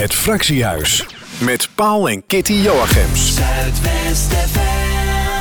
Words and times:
Het 0.00 0.14
Fractiehuis 0.14 1.06
met 1.38 1.68
Paul 1.74 2.08
en 2.08 2.22
Kitty 2.26 2.52
Joachims. 2.52 3.34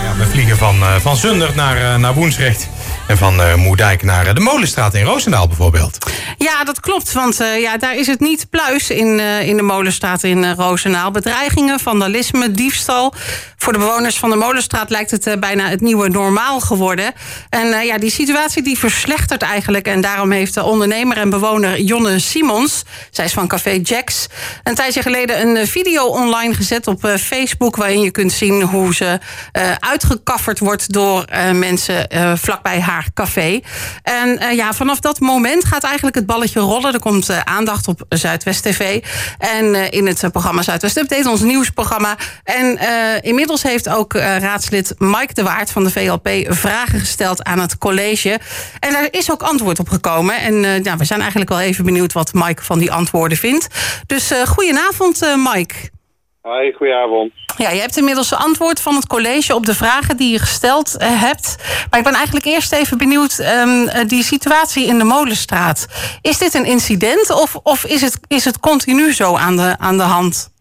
Ja, 0.04 0.18
we 0.18 0.26
vliegen 0.26 0.58
van, 0.58 0.80
uh, 0.80 0.96
van 0.96 1.16
Zundert 1.16 1.56
naar, 1.56 1.78
uh, 1.78 1.96
naar 1.96 2.14
Woensrecht. 2.14 2.68
En 3.10 3.18
van 3.18 3.40
uh, 3.40 3.56
Moerdijk 3.56 4.04
naar 4.04 4.34
de 4.34 4.40
Molenstraat 4.40 4.94
in 4.94 5.04
Roosendaal 5.04 5.48
bijvoorbeeld. 5.48 6.12
Ja, 6.38 6.64
dat 6.64 6.80
klopt. 6.80 7.14
Want 7.14 7.42
uh, 7.42 7.62
ja, 7.62 7.78
daar 7.78 7.96
is 7.96 8.08
het 8.08 8.20
niet 8.20 8.50
pluis 8.50 8.90
in, 8.90 9.20
in 9.20 9.58
de 9.58 9.62
Molenstraat 9.62 10.24
in 10.24 10.52
Roosendaal. 10.52 11.12
Bedreigingen, 11.12 11.80
vandalisme, 11.80 12.52
diefstal. 12.52 13.14
Voor 13.58 13.74
de 13.74 13.80
bewoners 13.80 14.18
van 14.18 14.30
de 14.30 14.36
Molenstraat 14.36 14.90
lijkt 14.90 15.12
het 15.12 15.40
bijna 15.40 15.68
het 15.70 15.82
nieuwe 15.82 16.10
normaal 16.10 16.60
geworden. 16.60 17.14
En 17.50 17.86
ja, 17.86 17.98
die 17.98 18.12
situatie 18.12 18.64
die 18.64 18.78
verslechtert 18.78 19.42
eigenlijk. 19.42 19.88
En 19.88 20.02
daarom 20.02 20.32
heeft 20.32 20.54
de 20.54 20.64
ondernemer 20.64 21.18
en 21.18 21.30
bewoner 21.30 21.82
Jonne 21.82 22.20
Simons... 22.20 22.84
zij 23.12 23.26
is 23.26 23.34
van 23.34 23.48
Café 23.48 23.80
Jacks... 23.84 24.28
een 24.64 24.76
tijdje 24.76 25.02
geleden 25.02 25.48
een 25.48 25.68
video 25.68 26.06
online 26.06 26.54
gezet 26.54 26.88
op 26.88 27.08
Facebook... 27.22 27.76
waarin 27.76 28.02
je 28.02 28.12
kunt 28.12 28.32
zien 28.32 28.62
hoe 28.62 28.96
ze 28.96 29.20
uitgekafferd 29.80 30.60
wordt 30.60 30.94
door 30.94 31.26
mensen 31.54 32.08
vlakbij 32.38 32.82
haar 32.82 32.99
café. 33.14 33.60
En 34.04 34.56
ja, 34.56 34.74
vanaf 34.74 35.00
dat 35.00 35.20
moment 35.20 35.66
gaat 35.66 35.84
eigenlijk 35.84 36.16
het 36.16 36.26
balletje 36.26 36.60
rollen. 36.60 36.94
Er 36.94 37.00
komt 37.00 37.30
uh, 37.30 37.40
aandacht 37.40 37.88
op 37.88 38.06
Zuidwest 38.10 38.64
TV. 38.64 39.04
En 39.38 39.66
uh, 39.66 39.92
in 39.92 40.08
het 40.08 40.32
programma 40.32 40.62
Zuidwest 40.62 40.98
Update, 40.98 41.30
ons 41.30 41.42
nieuwsprogramma. 41.42 42.18
En 42.44 42.80
inmiddels 43.22 43.64
heeft 43.64 43.90
ook 43.90 44.14
raadslid 44.14 44.96
Mike 44.98 45.34
de 45.34 45.44
Waard 45.44 45.72
van 45.72 45.84
de 45.84 45.92
VLP 45.92 46.30
vragen 46.48 47.00
gesteld 47.00 47.44
aan 47.44 47.60
het 47.60 47.78
college. 47.78 48.40
En 48.80 48.92
daar 48.92 49.08
is 49.12 49.32
ook 49.32 49.42
antwoord 49.42 49.80
op 49.80 49.90
gekomen. 49.90 50.42
En 50.42 50.84
ja, 50.84 50.98
we 50.98 51.06
zijn 51.06 51.20
eigenlijk 51.20 51.50
wel 51.50 51.60
even 51.60 51.86
benieuwd 51.86 52.14
wat 52.14 52.34
Mike 52.34 52.64
van 52.64 52.80
die 52.80 52.92
antwoorden 52.92 53.38
vindt. 53.38 53.68
Dus 54.06 54.32
goedenavond, 54.46 55.36
Mike. 55.54 55.76
Hoi, 56.50 56.74
goedenavond. 56.74 57.32
Ja, 57.58 57.70
je 57.70 57.80
hebt 57.80 57.98
inmiddels 57.98 58.36
antwoord 58.36 58.82
van 58.82 58.96
het 58.96 59.08
college 59.08 59.56
op 59.56 59.66
de 59.66 59.74
vragen 59.74 60.18
die 60.18 60.32
je 60.32 60.40
gesteld 60.40 60.96
uh, 60.96 61.22
hebt. 61.22 61.48
Maar 61.90 62.00
ik 62.00 62.06
ben 62.06 62.14
eigenlijk 62.14 62.46
eerst 62.46 62.74
even 62.74 62.98
benieuwd, 62.98 63.40
um, 63.40 64.08
die 64.08 64.24
situatie 64.24 64.88
in 64.88 64.98
de 64.98 65.04
Molenstraat. 65.04 65.88
Is 66.22 66.38
dit 66.38 66.54
een 66.54 66.66
incident 66.66 67.30
of, 67.32 67.56
of 67.56 67.86
is, 67.86 68.02
het, 68.02 68.20
is 68.28 68.46
het 68.46 68.60
continu 68.60 69.12
zo 69.12 69.36
aan 69.36 69.56
de, 69.56 69.76
aan 69.80 69.98
de 69.98 70.04
hand? 70.04 70.54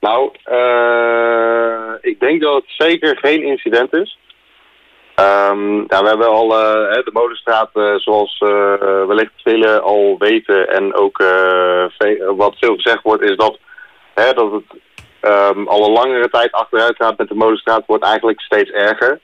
Nou, 0.00 0.30
uh, 0.50 2.10
ik 2.10 2.20
denk 2.20 2.42
dat 2.42 2.54
het 2.54 2.88
zeker 2.88 3.16
geen 3.16 3.42
incident 3.42 3.92
is. 3.92 4.18
Um, 5.16 5.84
ja, 5.88 6.02
we 6.02 6.08
hebben 6.08 6.28
al 6.28 6.44
uh, 6.44 6.92
de 6.92 7.10
Molenstraat, 7.12 7.70
zoals 7.96 8.38
wellicht 9.06 9.32
velen 9.42 9.82
al 9.82 10.16
weten... 10.18 10.68
en 10.68 10.94
ook 10.94 11.18
wat 12.36 12.56
veel 12.58 12.74
gezegd 12.74 13.02
wordt, 13.02 13.22
is 13.22 13.36
dat 13.36 13.58
Hè, 14.18 14.32
dat 14.32 14.52
het 14.52 14.80
um, 15.20 15.68
al 15.68 15.84
een 15.84 15.92
langere 15.92 16.28
tijd 16.28 16.52
achteruit 16.52 16.96
gaat 16.96 17.18
met 17.18 17.28
de 17.28 17.34
molenstraat, 17.34 17.86
wordt 17.86 18.04
eigenlijk 18.04 18.40
steeds 18.40 18.70
erger. 18.70 19.20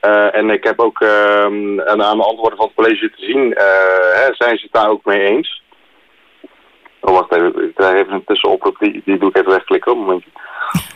Uh, 0.00 0.34
en 0.34 0.50
ik 0.50 0.64
heb 0.64 0.80
ook 0.80 1.00
um, 1.00 1.80
aan 1.80 1.98
de 1.98 2.24
antwoorden 2.24 2.58
van 2.58 2.66
het 2.66 2.74
college 2.74 3.10
te 3.16 3.24
zien, 3.24 3.46
uh, 3.46 3.56
hè, 4.14 4.34
zijn 4.34 4.58
ze 4.58 4.62
het 4.62 4.72
daar 4.72 4.90
ook 4.90 5.04
mee 5.04 5.20
eens. 5.20 5.62
Oh, 7.00 7.14
wacht 7.14 7.32
even, 7.32 7.64
ik 7.64 7.74
draai 7.76 7.98
even 7.98 8.12
een 8.12 8.24
tussenop, 8.24 8.76
die, 8.78 9.02
die 9.04 9.18
doe 9.18 9.28
ik 9.28 9.36
even 9.36 9.50
wegklikken, 9.50 9.92
een 9.92 9.98
momentje. 9.98 10.30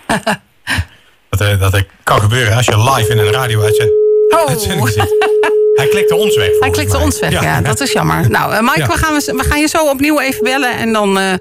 dat, 1.31 1.41
uh, 1.41 1.61
dat 1.61 1.85
kan 2.03 2.21
gebeuren 2.21 2.57
als 2.57 2.67
je 2.67 2.79
live 2.79 3.13
in 3.13 3.19
een 3.19 3.33
radio-uitzending 3.33 4.81
oh. 4.81 4.87
zit. 4.87 5.17
Hij 5.73 5.89
klikte 5.89 6.15
ons 6.15 6.37
weg. 6.37 6.59
Hij 6.59 6.71
klikte 6.71 6.97
mij. 6.97 7.05
ons 7.05 7.21
weg, 7.21 7.31
ja, 7.31 7.43
ja, 7.43 7.61
dat 7.61 7.81
is 7.81 7.93
jammer. 7.93 8.31
Nou, 8.31 8.53
uh, 8.53 8.61
Mike, 8.61 8.79
ja. 8.79 8.87
we, 8.87 8.93
gaan, 8.93 9.15
we 9.15 9.45
gaan 9.45 9.61
je 9.61 9.67
zo 9.67 9.89
opnieuw 9.89 10.21
even 10.21 10.45
bellen. 10.45 10.77
En 10.77 10.93
dan 10.93 11.19
uh, 11.19 11.33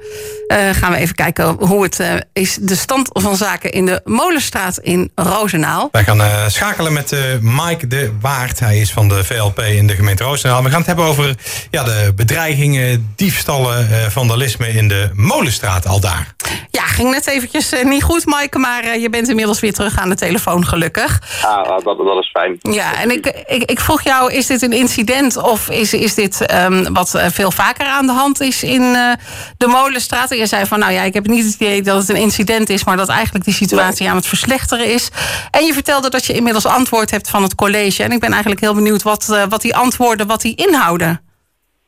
gaan 0.52 0.92
we 0.92 0.98
even 0.98 1.16
kijken 1.16 1.56
hoe 1.60 1.84
het 1.84 2.26
is. 2.34 2.58
De 2.62 2.76
stand 2.76 3.10
van 3.14 3.36
zaken 3.36 3.72
in 3.72 3.86
de 3.86 4.02
Molenstraat 4.04 4.78
in 4.78 5.12
Roosendaal. 5.16 5.90
Wij 5.92 6.04
gaan 6.04 6.52
schakelen 6.52 6.94
met 6.94 7.16
Mike 7.42 7.88
de 7.88 8.12
Waard. 8.22 8.60
Hij 8.60 8.80
is 8.80 8.92
van 8.92 9.08
de 9.08 9.24
VLP 9.24 9.60
in 9.60 9.88
de 9.88 9.96
gemeente 9.96 10.24
Roosendaal. 10.24 10.64
We 10.64 10.70
gaan 10.70 10.78
het 10.78 10.88
hebben 10.88 11.06
over 11.06 11.36
ja, 11.72 11.84
de 11.84 12.14
bedreigingen, 12.16 13.14
diefstallen, 13.16 14.12
vandalisme 14.12 14.68
in 14.68 14.88
de 14.88 15.10
Molenstraat 15.14 15.88
al 15.88 16.00
daar. 16.00 16.36
Ja, 16.70 16.84
ging 16.84 17.12
net 17.12 17.28
eventjes 17.28 17.74
niet 17.84 18.04
goed, 18.04 18.26
Mike. 18.26 18.58
Maar 18.58 18.98
je 18.98 19.10
bent 19.10 19.30
inmiddels 19.30 19.60
weer 19.60 19.74
terug 19.74 19.98
aan 19.98 20.10
de 20.10 20.16
telefoon, 20.16 20.66
gelukkig. 20.66 21.22
Ah, 21.42 21.84
dat, 21.84 21.98
dat 21.98 22.18
is 22.20 22.30
fijn. 22.30 22.58
Ja, 22.62 23.00
en 23.02 23.12
ik, 23.12 23.44
ik, 23.48 23.64
ik 23.64 23.80
vroeg 23.80 24.02
jou, 24.02 24.34
is 24.34 24.48
dit 24.48 24.62
een 24.62 24.74
incident 24.74 25.38
of 25.38 25.70
is, 25.70 25.94
is 25.94 26.16
dit 26.16 26.54
um, 26.54 26.94
wat 26.94 27.22
veel 27.32 27.52
vaker 27.52 27.86
aan 27.86 28.06
de 28.06 28.14
hand 28.14 28.42
is 28.42 28.64
in 28.64 28.82
uh, 28.82 29.12
de 29.58 29.68
Molenstraat? 29.68 30.32
Je 30.42 30.48
zei 30.48 30.66
van, 30.66 30.80
nou 30.80 30.92
ja, 30.92 31.02
ik 31.04 31.14
heb 31.14 31.26
niet 31.26 31.46
het 31.46 31.56
idee 31.62 31.82
dat 31.82 31.98
het 32.02 32.10
een 32.10 32.26
incident 32.28 32.70
is, 32.70 32.86
maar 32.86 32.98
dat 32.98 33.10
eigenlijk 33.10 33.46
die 33.46 33.54
situatie 33.54 34.10
aan 34.10 34.16
het 34.16 34.28
verslechteren 34.28 34.86
is. 34.86 35.12
En 35.52 35.66
je 35.66 35.74
vertelde 35.74 36.10
dat 36.10 36.26
je 36.26 36.34
inmiddels 36.34 36.66
antwoord 36.66 37.12
hebt 37.12 37.30
van 37.30 37.44
het 37.44 37.56
college. 37.56 38.04
En 38.04 38.12
ik 38.12 38.20
ben 38.20 38.32
eigenlijk 38.32 38.62
heel 38.62 38.74
benieuwd 38.74 39.04
wat, 39.04 39.28
uh, 39.32 39.44
wat 39.50 39.62
die 39.62 39.76
antwoorden, 39.76 40.28
wat 40.28 40.42
die 40.42 40.56
inhouden. 40.56 41.22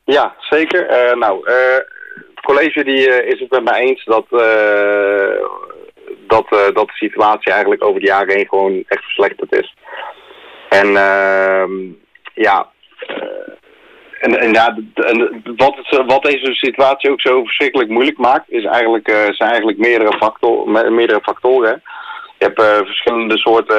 Ja, 0.04 0.34
zeker. 0.38 0.82
Uh, 0.90 1.14
nou, 1.16 1.50
het 2.34 2.44
college 2.44 2.84
die, 2.84 3.24
is 3.24 3.40
het 3.40 3.50
met 3.50 3.64
mij 3.64 3.80
eens 3.80 4.04
dat, 4.04 4.26
dat, 6.26 6.46
dat 6.74 6.86
de 6.86 6.94
situatie 6.94 7.52
eigenlijk 7.52 7.84
over 7.84 8.00
de 8.00 8.06
jaren 8.06 8.36
heen 8.36 8.48
gewoon 8.48 8.84
echt 8.88 9.02
verslechterd 9.02 9.52
is. 9.52 9.74
En 10.68 10.86
uh, 10.86 11.64
ja, 12.34 12.68
en, 14.24 14.40
en, 14.40 14.52
ja 14.52 14.76
en 14.94 15.42
wat, 15.56 15.76
het, 15.76 16.06
wat 16.06 16.22
deze 16.22 16.54
situatie 16.54 17.10
ook 17.10 17.20
zo 17.20 17.42
verschrikkelijk 17.42 17.90
moeilijk 17.90 18.18
maakt, 18.18 18.50
is 18.50 18.64
eigenlijk, 18.64 19.08
uh, 19.08 19.16
zijn 19.16 19.50
eigenlijk 19.50 19.78
meerdere, 19.78 20.16
factor, 20.16 20.70
meerdere 20.70 21.20
factoren. 21.22 21.82
Je 22.38 22.44
hebt 22.44 22.60
uh, 22.60 22.86
verschillende 22.86 23.38
soorten 23.38 23.76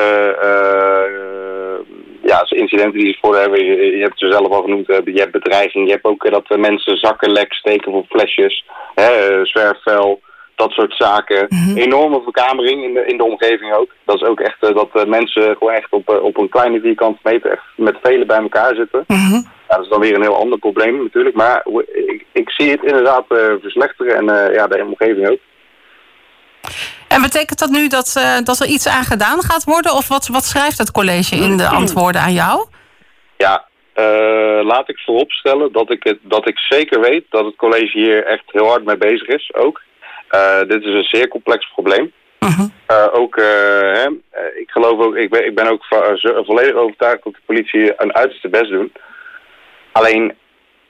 ja, 2.23 2.45
incidenten 2.49 2.99
die 2.99 3.13
ze 3.13 3.17
voor 3.21 3.35
hebben. 3.37 3.65
Je, 3.65 3.97
je 3.97 4.03
hebt 4.03 4.19
ze 4.19 4.31
zelf 4.31 4.47
al 4.47 4.61
genoemd. 4.61 4.87
Je 4.87 5.19
hebt 5.19 5.31
bedreiging. 5.31 5.85
Je 5.85 5.91
hebt 5.91 6.05
ook 6.05 6.31
dat 6.31 6.57
mensen 6.57 6.97
zakken 6.97 7.31
lek 7.31 7.53
steken 7.53 7.91
voor 7.91 8.05
flesjes. 8.09 8.65
Hè, 8.95 9.45
zwerfvuil 9.45 10.21
dat 10.55 10.71
soort 10.71 10.95
zaken. 10.97 11.45
Mm 11.49 11.57
-hmm. 11.57 11.77
Enorme 11.77 12.21
verkamering 12.21 12.83
in 12.83 12.93
de, 12.93 13.05
in 13.05 13.17
de 13.17 13.23
omgeving 13.23 13.73
ook. 13.73 13.89
Dat 14.05 14.15
is 14.15 14.27
ook 14.27 14.39
echt 14.39 14.61
dat 14.61 15.07
mensen 15.07 15.55
gewoon 15.57 15.73
echt 15.73 15.91
op, 15.91 16.09
op 16.09 16.37
een 16.37 16.49
kleine 16.49 16.79
vierkante 16.79 17.19
meter 17.23 17.51
echt 17.51 17.63
met 17.75 17.97
velen 18.01 18.27
bij 18.27 18.41
elkaar 18.41 18.75
zitten. 18.75 19.03
Mm 19.07 19.17
-hmm. 19.17 19.53
Ja, 19.75 19.81
dat 19.81 19.85
is 19.85 19.91
dan 19.91 19.99
weer 19.99 20.15
een 20.15 20.21
heel 20.21 20.39
ander 20.39 20.59
probleem 20.59 21.03
natuurlijk. 21.03 21.35
Maar 21.35 21.65
ik, 21.93 22.25
ik 22.31 22.49
zie 22.49 22.71
het 22.71 22.83
inderdaad 22.83 23.25
verslechteren 23.61 24.15
en 24.15 24.53
ja, 24.53 24.67
de 24.67 24.85
omgeving 24.85 25.29
ook. 25.29 25.39
En 27.07 27.21
betekent 27.21 27.59
dat 27.59 27.69
nu 27.69 27.87
dat, 27.87 28.39
dat 28.43 28.59
er 28.59 28.67
iets 28.67 28.87
aan 28.87 29.03
gedaan 29.03 29.41
gaat 29.41 29.63
worden? 29.63 29.93
Of 29.93 30.07
wat, 30.07 30.27
wat 30.27 30.43
schrijft 30.43 30.77
het 30.77 30.91
college 30.91 31.35
in 31.35 31.57
de 31.57 31.67
antwoorden 31.67 32.21
aan 32.21 32.33
jou? 32.33 32.67
Ja, 33.37 33.65
laat 34.63 34.89
ik 34.89 34.99
vooropstellen 34.99 35.71
dat 35.71 35.91
ik, 35.91 36.03
het, 36.03 36.19
dat 36.21 36.47
ik 36.47 36.57
zeker 36.57 36.99
weet 36.99 37.25
dat 37.29 37.45
het 37.45 37.55
college 37.55 37.99
hier 37.99 38.25
echt 38.25 38.43
heel 38.45 38.67
hard 38.67 38.85
mee 38.85 38.97
bezig 38.97 39.27
is 39.27 39.53
ook. 39.53 39.81
Uh, 40.31 40.59
dit 40.67 40.83
is 40.83 40.93
een 40.93 41.03
zeer 41.03 41.27
complex 41.27 41.71
probleem. 41.73 42.11
Uh 42.39 42.57
-huh. 42.57 42.67
uh, 42.87 43.07
ook, 43.11 43.35
hè, 43.35 44.07
ik 44.55 44.69
geloof 44.69 44.99
ook, 44.99 45.15
ik 45.15 45.29
ben, 45.29 45.45
ik 45.45 45.55
ben 45.55 45.67
ook 45.67 45.85
volledig 46.45 46.73
overtuigd 46.73 47.23
dat 47.23 47.33
de 47.33 47.39
politie 47.45 47.93
een 47.97 48.15
uiterste 48.15 48.49
best 48.49 48.69
doen. 48.69 48.91
Alleen, 49.97 50.33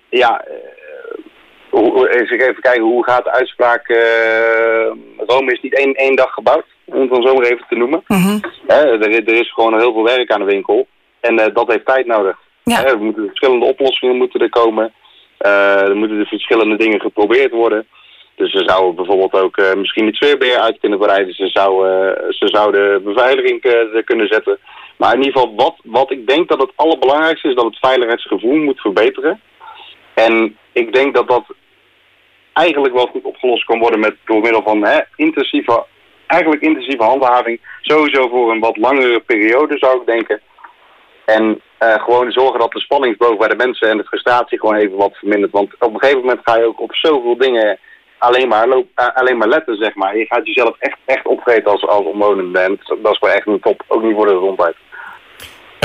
ja, 0.09 0.45
hoe, 1.69 2.09
even 2.09 2.61
kijken, 2.61 2.81
hoe 2.81 3.03
gaat 3.03 3.23
de 3.23 3.31
uitspraak, 3.31 3.87
Rome 5.17 5.51
is 5.51 5.61
niet 5.61 5.77
één, 5.77 5.93
één 5.93 6.15
dag 6.15 6.33
gebouwd, 6.33 6.65
om 6.85 7.01
het 7.01 7.09
dan 7.09 7.21
zo 7.21 7.33
maar 7.33 7.45
even 7.45 7.65
te 7.69 7.75
noemen. 7.75 8.03
-huh. 8.05 8.43
er, 8.67 9.01
er, 9.01 9.33
is 9.33 9.53
gewoon 9.53 9.79
heel 9.79 9.93
veel 9.93 10.03
werk 10.03 10.31
aan 10.31 10.39
de 10.39 10.45
winkel 10.45 10.87
en 11.19 11.35
dat 11.53 11.71
heeft 11.71 11.85
tijd 11.85 12.05
nodig. 12.05 12.37
Ja. 12.63 12.85
er 12.85 12.99
moeten 12.99 13.27
verschillende 13.27 13.65
oplossingen 13.65 14.17
moeten 14.17 14.41
er 14.41 14.49
komen, 14.49 14.93
er 15.37 15.95
moeten 15.95 16.17
de 16.17 16.25
verschillende 16.25 16.77
dingen 16.77 17.01
geprobeerd 17.01 17.51
worden. 17.51 17.87
Dus 18.35 18.51
ze 18.51 18.63
zouden 18.65 18.95
bijvoorbeeld 18.95 19.33
ook 19.43 19.57
uh, 19.57 19.73
misschien 19.73 20.05
het 20.05 20.15
zweerbeer 20.15 20.59
uit 20.59 20.79
kunnen 20.79 20.99
breiden. 20.99 21.33
Ze, 21.33 21.47
zou, 21.47 21.87
uh, 21.87 22.11
ze 22.29 22.47
zouden 22.47 23.03
beveiliging 23.03 23.61
kunnen 24.05 24.27
zetten. 24.27 24.59
Maar 24.97 25.13
in 25.13 25.23
ieder 25.23 25.33
geval, 25.33 25.55
wat, 25.55 25.75
wat 25.83 26.11
ik 26.11 26.27
denk 26.27 26.49
dat 26.49 26.61
het 26.61 26.71
allerbelangrijkste 26.75 27.47
is... 27.47 27.55
dat 27.55 27.65
het 27.65 27.77
veiligheidsgevoel 27.79 28.55
moet 28.55 28.79
verbeteren. 28.79 29.41
En 30.13 30.57
ik 30.71 30.93
denk 30.93 31.15
dat 31.15 31.27
dat 31.27 31.43
eigenlijk 32.53 32.93
wel 32.93 33.07
goed 33.07 33.23
opgelost 33.23 33.65
kan 33.65 33.79
worden... 33.79 33.99
Met, 33.99 34.15
door 34.25 34.41
middel 34.41 34.63
van 34.63 34.85
hè, 34.85 34.99
intensieve, 35.15 35.85
eigenlijk 36.27 36.61
intensieve 36.61 37.03
handhaving. 37.03 37.59
Sowieso 37.81 38.27
voor 38.27 38.51
een 38.51 38.59
wat 38.59 38.77
langere 38.77 39.19
periode 39.19 39.77
zou 39.77 39.99
ik 39.99 40.05
denken. 40.05 40.41
En 41.25 41.61
gewoon 41.79 42.31
zorgen 42.31 42.59
dat 42.59 42.71
de 42.71 42.79
spanningsboog 42.79 43.37
bij 43.37 43.47
de 43.47 43.55
mensen... 43.55 43.89
en 43.89 43.97
de 43.97 44.03
frustratie 44.03 44.59
gewoon 44.59 44.75
even 44.75 44.97
wat 44.97 45.15
vermindert. 45.15 45.51
Want 45.51 45.73
op 45.79 45.93
een 45.93 45.99
gegeven 45.99 46.21
moment 46.21 46.39
ga 46.43 46.57
je 46.57 46.65
ook 46.65 46.81
op 46.81 46.95
zoveel 46.95 47.37
dingen 47.37 47.79
alleen 48.17 48.47
maar, 48.47 48.67
uh, 48.67 48.83
alleen 48.95 49.37
maar 49.37 49.47
letten, 49.47 49.75
zeg 49.75 49.95
maar. 49.95 50.17
Je 50.17 50.25
gaat 50.25 50.47
jezelf 50.47 50.75
echt, 50.79 50.97
echt 51.05 51.25
als, 51.65 51.87
als 51.87 52.05
omwonende. 52.05 52.59
En 52.59 52.79
dat 53.01 53.11
is 53.11 53.17
gewoon 53.17 53.35
echt 53.35 53.45
niet 53.45 53.61
top, 53.61 53.83
ook 53.87 54.03
niet 54.03 54.15
voor 54.15 54.25
de 54.25 54.33
gezondheid. 54.33 54.75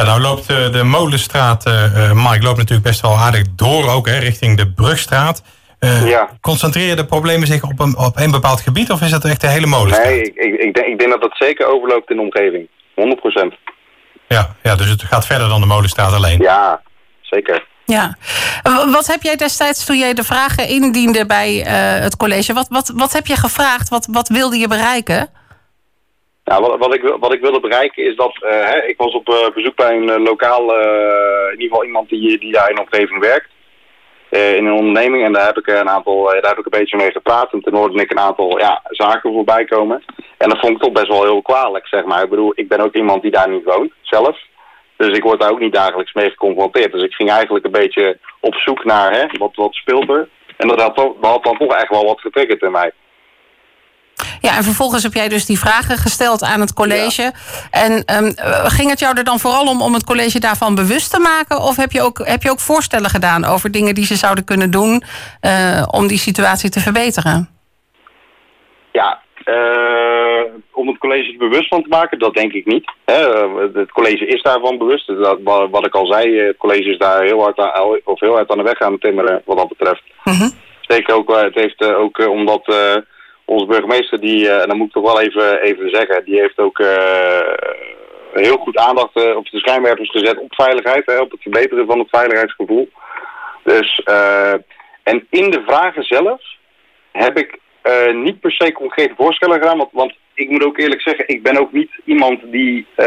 Ja, 0.00 0.06
nou 0.06 0.20
loopt 0.20 0.50
uh, 0.50 0.72
de 0.72 0.82
Molenstraat, 0.82 1.66
uh, 1.66 2.12
Mike, 2.12 2.42
loopt 2.42 2.56
natuurlijk 2.56 2.82
best 2.82 3.00
wel 3.00 3.16
aardig 3.16 3.42
door 3.56 3.90
ook, 3.90 4.06
hè, 4.06 4.18
richting 4.18 4.56
de 4.56 4.72
Brugstraat. 4.72 5.42
Uh, 5.80 6.08
Ja. 6.08 6.28
Concentreren 6.40 6.96
de 6.96 7.04
problemen 7.04 7.46
zich 7.46 7.62
op 7.62 7.80
een, 7.80 7.96
op 7.98 8.16
een 8.16 8.30
bepaald 8.30 8.60
gebied 8.60 8.90
of 8.90 9.00
is 9.00 9.10
dat 9.10 9.24
echt 9.24 9.40
de 9.40 9.46
hele 9.46 9.66
molenstraat? 9.66 10.06
Nee, 10.06 10.22
ik, 10.22 10.34
ik, 10.34 10.60
ik, 10.60 10.74
denk, 10.74 10.86
ik 10.86 10.98
denk 10.98 11.10
dat 11.10 11.20
dat 11.20 11.36
zeker 11.36 11.66
overloopt 11.66 12.10
in 12.10 12.16
de 12.16 12.22
omgeving. 12.22 12.68
100%. 13.48 13.72
Ja, 14.28 14.54
ja, 14.62 14.74
dus 14.76 14.88
het 14.88 15.02
gaat 15.02 15.26
verder 15.26 15.48
dan 15.48 15.60
de 15.60 15.66
molenstraat 15.66 16.12
alleen. 16.12 16.40
Ja, 16.40 16.80
zeker. 17.20 17.66
Ja. 17.84 18.16
Wat 18.92 19.06
heb 19.06 19.22
jij 19.22 19.36
destijds 19.36 19.84
toen 19.84 19.98
jij 19.98 20.14
de 20.14 20.24
vragen 20.24 20.68
indiende 20.68 21.26
bij 21.26 21.64
eh, 21.64 22.02
het 22.02 22.16
college? 22.16 22.52
Wat, 22.52 22.66
wat, 22.68 22.92
wat 22.96 23.12
heb 23.12 23.26
je 23.26 23.36
gevraagd? 23.36 23.88
Wat, 23.88 24.08
wat 24.10 24.28
wilde 24.28 24.56
je 24.56 24.68
bereiken? 24.68 25.28
Nou, 26.50 26.62
wat, 26.62 26.78
wat, 26.78 26.94
ik, 26.94 27.02
wat 27.20 27.32
ik 27.32 27.40
wilde 27.40 27.60
bereiken 27.60 28.04
is 28.04 28.16
dat... 28.16 28.42
eh, 28.42 28.50
hè, 28.50 28.82
ik 28.86 28.96
was 28.96 29.12
op 29.12 29.28
eh, 29.28 29.54
bezoek 29.54 29.76
bij 29.76 29.96
een 29.96 30.08
eh, 30.10 30.22
lokaal... 30.22 30.62
in 30.62 31.60
ieder 31.60 31.68
geval 31.68 31.84
iemand 31.84 32.08
die, 32.08 32.38
die 32.38 32.52
daar 32.52 32.68
in 32.68 32.74
de 32.74 32.80
omgeving 32.80 33.20
werkt. 33.20 33.48
in 34.30 34.66
een 34.66 34.72
onderneming. 34.72 35.24
En 35.24 35.32
daar 35.32 35.46
heb 35.46 35.58
ik 35.58 35.66
een 35.66 35.88
aantal... 35.88 36.24
daar 36.24 36.48
heb 36.48 36.58
ik 36.58 36.64
een 36.64 36.78
beetje 36.78 36.96
mee 36.96 37.10
gepraat. 37.10 37.52
En 37.52 37.60
toen 37.60 37.74
hoorde 37.74 38.02
ik 38.02 38.10
een 38.10 38.18
aantal 38.18 38.58
ja, 38.58 38.82
zaken 38.84 39.32
voorbij 39.32 39.64
komen. 39.64 40.04
En 40.38 40.48
dat 40.48 40.58
vond 40.58 40.72
ik 40.72 40.82
toch 40.82 40.92
best 40.92 41.08
wel 41.08 41.22
heel 41.22 41.42
kwalijk, 41.42 41.86
zeg 41.86 42.04
maar. 42.04 42.22
Ik 42.22 42.30
bedoel, 42.30 42.52
ik 42.54 42.68
ben 42.68 42.80
ook 42.80 42.94
iemand 42.94 43.22
die 43.22 43.30
daar 43.30 43.48
niet 43.48 43.64
woont, 43.64 43.92
zelf. 44.00 44.38
Dus 44.96 45.16
ik 45.16 45.22
word 45.22 45.40
daar 45.40 45.50
ook 45.50 45.60
niet 45.60 45.74
dagelijks 45.74 46.12
mee 46.12 46.30
geconfronteerd. 46.30 46.92
Dus 46.92 47.02
ik 47.02 47.14
ging 47.14 47.30
eigenlijk 47.30 47.64
een 47.64 47.80
beetje 47.80 48.18
op 48.40 48.54
zoek 48.54 48.84
naar 48.84 49.12
hè, 49.12 49.24
wat, 49.38 49.56
wat 49.56 49.74
speelt 49.74 50.10
er. 50.10 50.28
En 50.56 50.68
dat 50.68 50.80
had, 50.80 50.96
dat 50.96 51.16
had 51.20 51.44
dan 51.44 51.56
toch 51.56 51.74
echt 51.74 51.88
wel 51.88 52.04
wat 52.04 52.20
getriggerd 52.20 52.62
in 52.62 52.70
mij. 52.70 52.92
Ja, 54.40 54.56
en 54.56 54.62
vervolgens 54.62 55.02
heb 55.02 55.12
jij 55.12 55.28
dus 55.28 55.46
die 55.46 55.58
vragen 55.58 55.96
gesteld 55.96 56.42
aan 56.42 56.60
het 56.60 56.72
college. 56.72 57.32
En 57.70 58.04
ehm, 58.04 58.24
eh, 58.24 58.64
ging 58.64 58.90
het 58.90 58.98
jou 58.98 59.16
er 59.16 59.24
dan 59.24 59.38
vooral 59.38 59.66
om 59.66 59.82
om 59.82 59.94
het 59.94 60.04
college 60.04 60.40
daarvan 60.40 60.74
bewust 60.74 61.10
te 61.10 61.18
maken? 61.18 61.62
Of 61.62 61.76
heb 61.76 61.92
je 61.92 62.02
ook, 62.02 62.18
heb 62.24 62.42
je 62.42 62.50
ook 62.50 62.60
voorstellen 62.60 63.10
gedaan 63.10 63.44
over 63.44 63.70
dingen 63.70 63.94
die 63.94 64.04
ze 64.04 64.16
zouden 64.16 64.44
kunnen 64.44 64.70
doen 64.70 65.02
eh, 65.40 65.82
om 65.90 66.06
die 66.06 66.18
situatie 66.18 66.70
te 66.70 66.80
verbeteren? 66.80 67.48
Ja, 68.92 69.20
eh, 69.44 70.42
om 70.72 70.88
het 70.88 70.98
college 70.98 71.32
er 71.32 71.38
bewust 71.38 71.68
van 71.68 71.82
te 71.82 71.88
maken, 71.88 72.18
dat 72.18 72.34
denk 72.34 72.52
ik 72.52 72.66
niet. 72.66 72.92
Hè, 73.04 73.48
het 73.72 73.92
college 73.92 74.26
is 74.26 74.42
daarvan 74.42 74.78
bewust. 74.78 75.06
Dus 75.06 75.18
Dat, 75.18 75.38
wat, 75.70 75.86
ik 75.86 75.94
al 75.94 76.06
zei, 76.06 76.38
het 76.38 76.56
college 76.56 76.90
is 76.90 76.98
daar 76.98 77.22
heel 77.22 77.42
hard 77.42 77.58
aan, 77.58 78.00
of 78.04 78.20
heel 78.20 78.34
hard 78.34 78.50
aan 78.50 78.58
de 78.58 78.64
weg 78.64 78.80
aan 78.80 78.92
het 78.92 79.00
timmeren 79.00 79.42
wat 79.44 79.56
dat 79.56 79.68
betreft. 79.68 80.02
Mhm. 80.24 80.48
Zeker 80.80 81.14
ook, 81.14 81.36
het 81.36 81.54
heeft 81.54 81.84
ook 81.84 82.28
omdat 82.28 82.74
onze 83.50 83.66
burgemeester, 83.66 84.20
die, 84.20 84.48
eh, 84.48 84.62
en 84.62 84.68
dat 84.68 84.76
moet 84.76 84.86
ik 84.86 84.92
toch 84.92 85.12
wel 85.12 85.20
even, 85.20 85.60
even 85.60 85.90
zeggen, 85.90 86.24
die 86.24 86.40
heeft 86.40 86.58
ook 86.58 86.78
eh, 86.78 87.52
heel 88.32 88.56
goed 88.56 88.76
aandacht 88.76 89.16
eh, 89.16 89.36
op 89.36 89.48
de 89.50 89.58
schijnwerpers 89.58 90.10
gezet 90.10 90.38
op 90.38 90.54
veiligheid, 90.54 91.06
hè, 91.06 91.18
op 91.18 91.30
het 91.30 91.42
verbeteren 91.42 91.86
van 91.86 91.98
het 91.98 92.08
veiligheidsgevoel. 92.08 92.90
Dus, 93.64 94.02
en 95.02 95.26
in 95.30 95.50
de 95.50 95.62
vragen 95.66 96.02
zelf 96.02 96.42
heb 97.12 97.38
ik 97.38 97.58
eh, 97.90 98.14
niet 98.14 98.40
per 98.40 98.52
se 98.52 98.72
concrete 98.72 99.14
voorstellen 99.16 99.58
gedaan, 99.58 99.78
want, 99.78 99.92
want 99.92 100.14
ik 100.34 100.50
moet 100.50 100.64
ook 100.64 100.78
eerlijk 100.78 101.00
zeggen, 101.00 101.28
ik 101.28 101.42
ben 101.42 101.58
ook 101.58 101.72
niet 101.72 101.90
iemand 102.04 102.40
die 102.44 102.86
eh, 102.94 103.06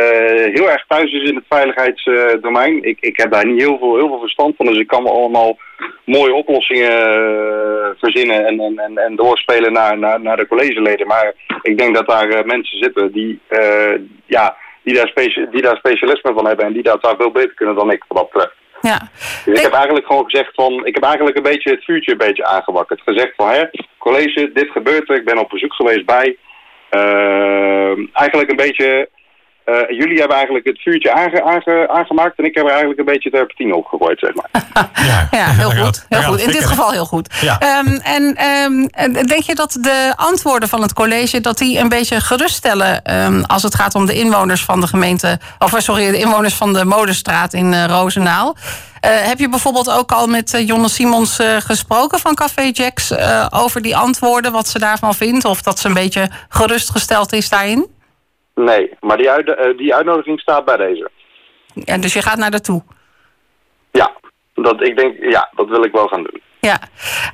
heel 0.54 0.70
erg 0.70 0.86
thuis 0.88 1.12
is 1.12 1.30
in 1.30 1.36
het 1.36 1.46
veiligheidsdomein. 1.50 2.84
ik, 2.84 2.98
ik 3.00 3.18
heb 3.18 3.32
daar 3.32 3.46
niet 3.46 3.62
heel 3.62 3.78
veel, 3.78 3.96
heel 3.96 4.08
veel 4.08 4.20
verstand 4.20 4.56
van, 4.56 4.66
dus 4.66 4.78
ik 4.78 4.88
kan 4.88 5.04
me 5.04 5.10
allemaal 5.10 5.58
mooie 6.06 6.34
oplossingen 6.34 6.92
eh, 6.92 7.90
verzinnen 7.98 8.46
en, 8.46 8.60
en, 8.60 8.80
en, 8.80 8.98
en 8.98 9.16
doorspelen 9.16 9.74
naar, 9.74 9.98
naar, 9.98 10.22
naar 10.22 10.38
de 10.38 10.48
collegeleden. 10.48 11.08
Maar 11.08 11.34
ik 11.62 11.78
denk 11.78 11.96
dat 11.96 12.08
daar 12.08 12.46
mensen 12.46 12.78
zitten 12.78 13.12
die, 13.12 13.40
ja, 14.26 14.58
die, 14.84 14.94
daar 14.94 15.12
die 15.52 15.62
daar 15.62 15.78
specialisme 15.78 16.34
van 16.34 16.48
hebben 16.48 16.66
en 16.66 16.74
die 16.74 16.84
dat 16.84 17.02
daar 17.02 17.16
veel 17.18 17.32
beter 17.32 17.54
kunnen 17.54 17.76
dan 17.76 17.92
ik 17.92 18.04
wat 18.08 18.18
dat 18.18 18.32
betreft. 18.32 18.62
Ja. 18.92 19.00
Dus 19.46 19.58
ik 19.58 19.64
heb 19.64 19.74
eigenlijk 19.74 20.06
gewoon 20.06 20.24
gezegd 20.24 20.52
van, 20.56 20.86
ik 20.86 20.94
heb 20.94 21.04
eigenlijk 21.04 21.38
een 21.38 21.52
beetje 21.52 21.72
het 21.72 21.84
vuurtje 21.84 22.12
een 22.12 22.18
beetje 22.18 22.46
aangewakkerd. 22.46 23.02
Gezegd 23.02 23.34
van, 23.36 23.50
hè, 23.50 23.64
college, 23.98 24.52
dit 24.54 24.70
gebeurt 24.70 25.10
er, 25.10 25.16
ik 25.16 25.26
ben 25.26 25.38
op 25.38 25.50
bezoek 25.50 25.74
geweest 25.74 26.06
bij. 26.06 26.38
Ehm, 26.90 28.06
eigenlijk 28.14 28.50
een 28.50 28.66
beetje, 28.66 29.10
eh, 29.66 29.76
jullie 29.90 30.18
hebben 30.20 30.36
eigenlijk 30.36 30.66
het 30.66 30.82
vuurtje 30.82 31.14
aange, 31.14 31.44
aange- 31.44 31.90
aangemaakt 31.90 32.38
en 32.38 32.46
ik 32.46 32.56
heb 32.56 32.64
er 32.64 32.70
eigenlijk 32.70 33.00
een 33.00 33.06
beetje 33.06 33.30
terpentine 33.30 33.76
opgegooid, 33.76 34.20
zeg 34.20 34.32
maar. 34.34 34.50
Ja, 35.06 35.28
Ja, 35.32 35.46
heel 35.46 35.72
goed. 35.72 36.06
Heel 36.10 36.22
goed. 36.22 36.40
In 36.42 36.52
dit 36.52 36.66
geval 36.66 36.92
heel 36.92 37.06
goed. 37.06 37.34
Ja. 37.42 37.60
Ehm, 37.60 37.88
en 38.04 38.36
ehm, 38.36 38.86
en 38.92 39.14
denk 39.14 39.44
je 39.44 39.56
dat 39.56 39.78
de 39.82 40.14
antwoorden 40.16 40.70
van 40.70 40.82
het 40.82 40.94
college 40.94 41.42
dat 41.42 41.58
die 41.58 41.80
een 41.80 41.90
beetje 41.90 42.22
geruststellen 42.22 43.04
ehm, 43.04 43.42
als 43.48 43.64
het 43.64 43.76
gaat 43.76 43.96
om 43.96 44.06
de 44.06 44.14
inwoners 44.14 44.64
van 44.64 44.82
de 44.82 44.88
gemeente, 44.88 45.40
of 45.60 45.74
eh, 45.74 45.80
sorry, 45.80 46.12
de 46.12 46.18
inwoners 46.18 46.54
van 46.54 46.74
de 46.74 46.86
Molenstraat 46.86 47.54
in 47.54 47.74
eh 47.74 47.86
Roosendaal? 47.86 48.56
Eh, 49.00 49.12
heb 49.22 49.40
je 49.40 49.50
bijvoorbeeld 49.50 49.92
ook 49.92 50.12
al 50.12 50.28
met 50.28 50.54
uh, 50.54 50.68
Jonne 50.68 50.90
Simons 50.90 51.40
eh, 51.40 51.56
gesproken 51.58 52.20
van 52.20 52.36
Café 52.36 52.62
Jacks 52.74 53.12
eh, 53.12 53.48
over 53.50 53.82
die 53.82 53.96
antwoorden, 53.98 54.52
wat 54.52 54.68
ze 54.68 54.80
daarvan 54.80 55.14
vindt, 55.16 55.46
of 55.46 55.62
dat 55.62 55.80
ze 55.80 55.88
een 55.88 55.94
beetje 55.94 56.30
gerustgesteld 56.50 57.34
is 57.34 57.50
daarin? 57.50 57.88
Nee, 58.56 58.92
maar 59.00 59.18
die, 59.18 59.30
uit, 59.30 59.56
eh, 59.56 59.78
die 59.78 59.96
uitnodiging 59.96 60.40
staat 60.40 60.66
bij 60.66 60.78
deze. 60.78 61.10
Ja, 61.74 61.98
dus 61.98 62.14
je 62.14 62.22
gaat 62.22 62.38
naar 62.38 62.52
daartoe. 62.52 62.84
Ja, 63.92 64.12
dat, 64.54 64.84
ik 64.84 64.98
denk, 64.98 65.24
ja, 65.24 65.50
dat 65.56 65.70
wil 65.70 65.84
ik 65.84 65.92
wel 65.92 66.08
gaan 66.08 66.24
doen. 66.24 66.42
Ja. 66.60 66.78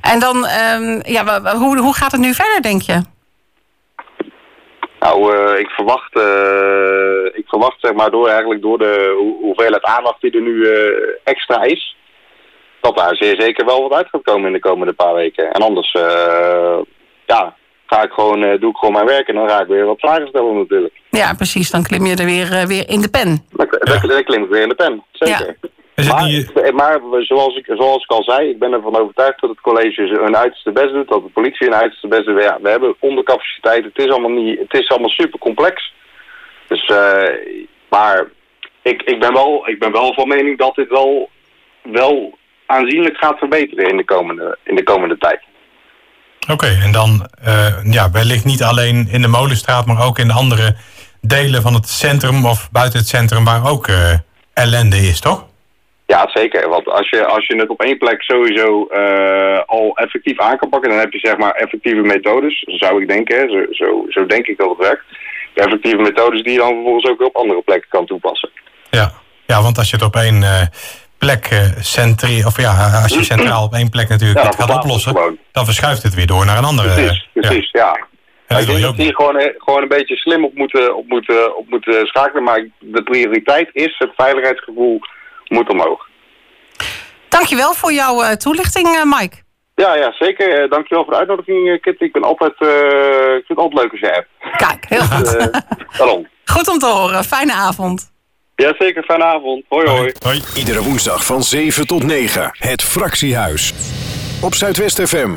En 0.00 0.20
dan, 0.20 0.46
ehm, 0.46 1.00
ja, 1.02 1.54
hoe, 1.56 1.78
hoe 1.78 1.94
gaat 1.94 2.12
het 2.12 2.20
nu 2.20 2.34
verder, 2.34 2.62
denk 2.62 2.82
je? 2.82 3.00
Nou, 5.00 5.36
eh, 5.36 5.58
ik 5.58 5.68
verwacht, 5.68 6.14
eh, 6.14 7.38
ik 7.38 7.48
verwacht 7.48 7.80
zeg 7.80 7.92
maar 7.92 8.10
door 8.10 8.28
eigenlijk 8.28 8.62
door 8.62 8.78
de 8.78 9.14
hoe- 9.18 9.38
hoeveelheid 9.40 9.84
aandacht 9.84 10.20
die 10.20 10.30
er 10.32 10.40
nu 10.40 10.68
extra 11.24 11.62
is, 11.62 11.96
dat 12.80 12.96
daar 12.96 13.16
zeer 13.16 13.40
zeker 13.40 13.64
wel 13.64 13.82
wat 13.82 13.92
uit 13.92 14.08
gaat 14.08 14.22
komen 14.22 14.46
in 14.46 14.52
de 14.52 14.58
komende 14.60 14.92
paar 14.92 15.14
weken. 15.14 15.52
En 15.52 15.62
anders, 15.62 15.92
ja, 17.26 17.54
ga 17.90 18.02
ik 18.02 18.12
gewoon, 18.12 18.42
eh, 18.42 18.60
doe 18.60 18.70
ik 18.70 18.76
gewoon 18.76 18.94
mijn 18.94 19.06
werk 19.06 19.28
en 19.28 19.34
dan 19.34 19.48
ga 19.48 19.60
ik 19.60 19.66
weer 19.66 19.86
wat 19.86 20.00
vragen 20.00 20.28
stellen 20.28 20.56
natuurlijk. 20.56 20.94
Ja, 21.10 21.34
precies. 21.34 21.70
Dan 21.70 21.82
klim 21.82 22.06
je 22.06 22.16
er 22.16 22.24
weer, 22.24 22.52
eh, 22.52 22.66
weer 22.66 22.88
in 22.88 23.00
de 23.00 23.10
pen. 23.10 23.46
Dan, 23.50 23.66
dan, 23.70 24.00
dan 24.08 24.24
klim 24.24 24.42
ik 24.42 24.50
weer 24.50 24.62
in 24.62 24.68
de 24.68 24.74
pen, 24.74 25.04
zeker. 25.12 25.56
Niet, 25.94 26.72
maar 26.72 27.00
zoals, 27.18 27.56
ik, 27.56 27.64
zoals 27.66 28.02
ik 28.02 28.10
al 28.10 28.22
zei, 28.22 28.48
ik 28.48 28.58
ben 28.58 28.72
ervan 28.72 28.96
overtuigd 28.96 29.40
dat 29.40 29.50
het 29.50 29.60
college 29.60 30.02
hun 30.02 30.36
uiterste 30.36 30.72
best 30.72 30.92
doet, 30.92 31.08
dat 31.08 31.22
de 31.22 31.30
politie 31.30 31.66
hun 31.66 31.76
uiterste 31.76 32.08
best 32.08 32.24
doet. 32.24 32.42
Ja, 32.42 32.58
we 32.62 32.68
hebben 32.68 32.94
ondercapaciteit, 32.98 33.84
het 33.84 33.98
is 33.98 34.08
allemaal, 34.08 34.30
niet, 34.30 34.58
het 34.58 34.80
is 34.80 34.88
allemaal 34.88 35.08
super 35.08 35.38
complex. 35.38 35.94
Dus, 36.68 36.84
eh, 36.86 37.34
maar 37.88 38.30
ik, 38.82 39.02
ik, 39.02 39.20
ben 39.20 39.32
wel, 39.32 39.68
ik 39.68 39.78
ben 39.78 39.92
wel 39.92 40.14
van 40.14 40.28
mening 40.28 40.58
dat 40.58 40.74
dit 40.74 40.88
wel, 40.88 41.30
wel 41.82 42.38
aanzienlijk 42.66 43.16
gaat 43.16 43.38
verbeteren 43.38 43.88
in 43.88 43.96
de 43.96 44.04
komende, 44.04 44.58
in 44.64 44.74
de 44.74 44.82
komende 44.82 45.18
tijd. 45.18 45.40
Oké, 46.52 46.78
en 46.82 46.92
dan 46.92 47.28
eh, 47.44 47.84
ja, 47.84 48.10
wellicht 48.10 48.44
niet 48.44 48.62
alleen 48.62 49.08
in 49.10 49.22
de 49.22 49.28
Molenstraat, 49.28 49.86
maar 49.86 50.06
ook 50.06 50.18
in 50.18 50.26
de 50.26 50.32
andere 50.32 50.74
delen 51.20 51.62
van 51.62 51.74
het 51.74 51.88
centrum 51.88 52.46
of 52.46 52.68
buiten 52.70 52.98
het 52.98 53.08
centrum 53.08 53.44
waar 53.44 53.70
ook 53.70 53.86
eh, 53.86 54.12
ellende 54.54 54.96
is, 54.96 55.20
toch? 55.20 55.48
Ja, 56.06 56.28
zeker. 56.32 56.68
Want 56.68 56.88
als 56.88 57.08
je, 57.08 57.26
als 57.26 57.46
je 57.46 57.56
het 57.56 57.68
op 57.68 57.82
één 57.82 57.98
plek 57.98 58.22
sowieso 58.22 58.86
eh, 58.86 59.60
al 59.66 59.96
effectief 59.96 60.40
aan 60.40 60.58
kan 60.58 60.68
pakken, 60.68 60.90
dan 60.90 60.98
heb 60.98 61.12
je 61.12 61.18
zeg 61.18 61.36
maar 61.36 61.52
effectieve 61.52 62.00
methodes, 62.00 62.62
zou 62.66 63.02
ik 63.02 63.08
denken. 63.08 63.38
hè. 63.38 63.48
Zo, 63.48 63.66
zo, 63.70 64.04
zo 64.08 64.26
denk 64.26 64.46
ik 64.46 64.58
dat 64.58 64.68
het 64.68 64.78
werkt. 64.78 65.04
Effectieve 65.54 65.96
methodes 65.96 66.42
die 66.42 66.52
je 66.52 66.58
dan 66.58 66.72
vervolgens 66.72 67.10
ook 67.10 67.20
op 67.20 67.36
andere 67.36 67.62
plekken 67.62 67.88
kan 67.88 68.06
toepassen. 68.06 68.50
Ja, 68.90 69.12
ja 69.46 69.62
want 69.62 69.78
als 69.78 69.90
je 69.90 69.96
het 69.96 70.04
op 70.04 70.16
één 70.16 70.42
eh, 70.42 70.62
plek 71.24 71.44
eh 71.50 71.60
centri 71.80 72.44
of 72.44 72.54
ja, 72.60 72.72
als 73.02 73.12
je 73.14 73.24
centraal 73.24 73.64
op 73.64 73.72
één 73.74 73.88
plek 73.90 74.08
natuurlijk 74.08 74.38
Ja, 74.40 74.46
het 74.46 74.56
dan 74.58 74.66
gaat 74.66 74.74
het 74.76 74.84
oplossen, 74.84 75.38
dan 75.52 75.64
verschuift 75.64 76.02
het 76.02 76.14
weer 76.14 76.26
door 76.26 76.44
naar 76.44 76.58
een 76.58 76.64
andere. 76.72 76.88
Precies, 76.94 77.28
eh, 77.34 77.42
precies, 77.42 77.68
Ja. 77.72 77.80
ja. 77.80 78.06
En 78.46 78.58
ik 78.58 78.64
wil 78.66 78.74
denk 78.74 78.86
dat 78.86 78.96
niet. 78.96 79.14
gewoon, 79.14 79.36
eh, 79.38 79.54
gewoon 79.58 79.82
een 79.82 79.88
beetje 79.88 80.16
slim 80.16 80.44
op 80.44 80.54
moeten, 80.54 80.96
op 80.96 81.08
moeten, 81.08 81.56
op 81.56 81.66
moeten 81.68 82.06
schakelen. 82.06 82.42
Maar 82.42 82.68
de 82.78 83.02
prioriteit 83.02 83.68
is 83.72 83.94
het 83.98 84.10
veiligheidsgevoel 84.16 85.00
moet 85.48 85.70
omhoog. 85.70 86.08
Dankjewel 87.28 87.72
voor 87.74 87.92
jouw 87.92 88.22
eh, 88.22 88.30
toelichting, 88.32 88.86
eh, 88.86 89.18
Mike. 89.20 89.36
Ja, 89.74 89.94
ja, 89.96 90.12
zeker. 90.18 90.62
Eh, 90.62 90.70
dankjewel 90.70 91.04
voor 91.04 91.12
de 91.12 91.18
uitnodiging, 91.18 91.68
eh, 91.70 91.80
Kit. 91.80 92.00
Ik 92.00 92.12
ben 92.12 92.22
altijd, 92.22 92.54
eh, 92.58 92.68
ik 93.38 93.44
vind 93.46 93.58
het 93.58 93.58
altijd 93.58 93.82
leuk 93.82 93.90
als 93.90 94.00
je 94.00 94.06
hebt. 94.06 94.56
Kijk, 94.56 94.84
heel 94.88 95.00
goed. 95.02 95.36
Eh, 95.36 95.46
daarom. 95.98 96.26
Goed 96.44 96.68
om 96.68 96.78
te 96.78 96.86
horen. 96.86 97.24
Fijne 97.24 97.52
avond. 97.52 98.12
Ja, 98.60 98.74
zeker. 98.78 99.02
Fijne 99.02 99.24
avond. 99.24 99.64
Hoi, 99.68 99.88
hoi. 99.88 100.12
Hoi. 100.24 100.40
Iedere 100.54 100.82
woensdag 100.82 101.24
van 101.24 101.42
7 101.42 101.86
tot 101.86 102.02
9. 102.02 102.50
Het 102.58 102.82
Fractiehuis. 102.82 103.72
Op 104.42 104.54
Zuidwest 104.54 105.00
FM. 105.02 105.30